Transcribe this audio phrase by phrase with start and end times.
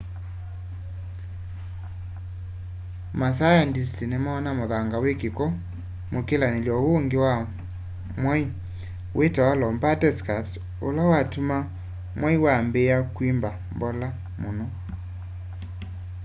[3.19, 5.45] masayandisti nimoona muthanga wi kiko
[6.11, 7.33] mukilanily'o uungi wa
[8.21, 8.43] mwai
[9.17, 10.53] witawa lobate scarps
[10.87, 11.57] ula watuma
[12.19, 14.07] mwai wambiia kwimba mbola
[14.41, 14.65] muno